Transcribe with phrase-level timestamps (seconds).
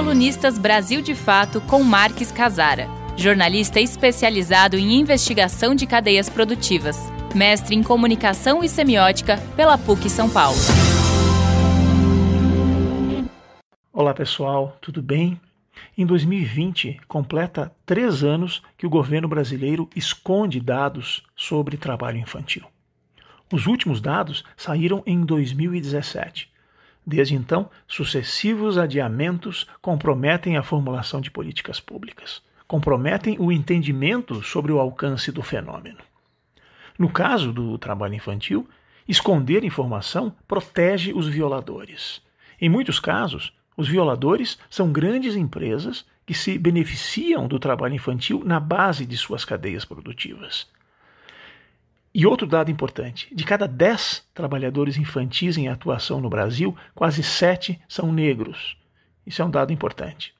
[0.00, 2.88] Colunistas Brasil de Fato com Marques Casara,
[3.18, 6.96] jornalista especializado em investigação de cadeias produtivas,
[7.34, 10.56] mestre em comunicação e semiótica pela PUC São Paulo.
[13.92, 15.38] Olá pessoal, tudo bem?
[15.98, 22.64] Em 2020, completa três anos que o governo brasileiro esconde dados sobre trabalho infantil.
[23.52, 26.49] Os últimos dados saíram em 2017.
[27.10, 34.78] Desde então, sucessivos adiamentos comprometem a formulação de políticas públicas, comprometem o entendimento sobre o
[34.78, 35.98] alcance do fenômeno.
[36.96, 38.68] No caso do trabalho infantil,
[39.08, 42.22] esconder informação protege os violadores.
[42.60, 48.60] Em muitos casos, os violadores são grandes empresas que se beneficiam do trabalho infantil na
[48.60, 50.68] base de suas cadeias produtivas.
[52.12, 57.78] E outro dado importante: de cada 10 trabalhadores infantis em atuação no Brasil, quase 7
[57.88, 58.76] são negros.
[59.24, 60.34] Isso é um dado importante.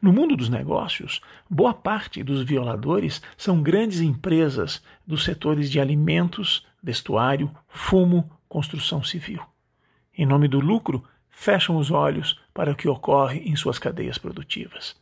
[0.00, 6.64] No mundo dos negócios, boa parte dos violadores são grandes empresas dos setores de alimentos,
[6.82, 9.42] vestuário, fumo, construção civil.
[10.16, 14.94] Em nome do lucro, fecham os olhos para o que ocorre em suas cadeias produtivas.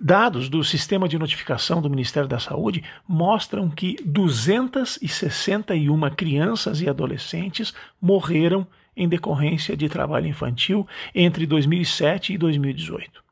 [0.00, 7.72] Dados do sistema de notificação do Ministério da Saúde mostram que 261 crianças e adolescentes
[8.00, 13.22] morreram em decorrência de trabalho infantil entre 2007 e 2018.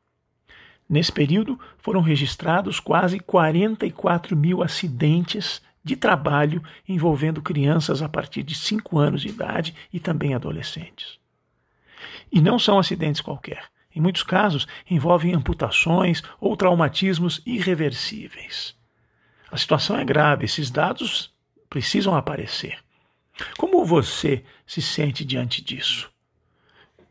[0.89, 8.55] Nesse período, foram registrados quase 44 mil acidentes de trabalho envolvendo crianças a partir de
[8.55, 11.19] 5 anos de idade e também adolescentes.
[12.31, 13.72] E não são acidentes qualquer.
[13.95, 18.75] Em muitos casos, envolvem amputações ou traumatismos irreversíveis.
[19.51, 21.31] A situação é grave, esses dados
[21.69, 22.79] precisam aparecer.
[23.57, 26.11] Como você se sente diante disso?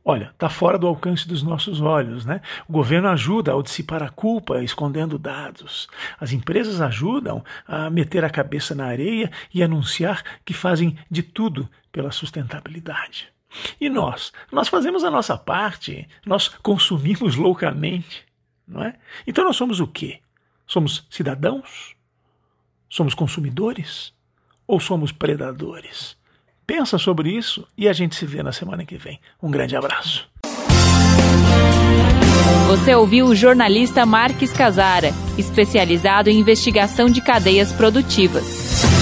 [0.04, 2.40] Olha, está fora do alcance dos nossos olhos, né?
[2.68, 5.86] O governo ajuda ao dissipar a culpa, escondendo dados.
[6.18, 11.68] As empresas ajudam a meter a cabeça na areia e anunciar que fazem de tudo
[11.92, 13.28] pela sustentabilidade.
[13.80, 14.32] E nós?
[14.50, 18.24] Nós fazemos a nossa parte, nós consumimos loucamente,
[18.66, 18.94] não é?
[19.26, 20.20] Então nós somos o quê?
[20.66, 21.94] Somos cidadãos?
[22.88, 24.12] Somos consumidores?
[24.66, 26.16] Ou somos predadores?
[26.66, 29.20] Pensa sobre isso e a gente se vê na semana que vem.
[29.42, 30.30] Um grande abraço.
[32.68, 39.01] Você ouviu o jornalista Marques Casara, especializado em investigação de cadeias produtivas.